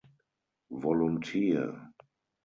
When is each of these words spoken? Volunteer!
Volunteer! 0.83 1.93